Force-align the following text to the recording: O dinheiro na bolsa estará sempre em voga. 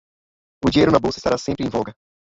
O 0.65 0.71
dinheiro 0.71 0.91
na 0.91 0.97
bolsa 0.97 1.19
estará 1.19 1.37
sempre 1.37 1.63
em 1.63 1.69
voga. 1.69 1.93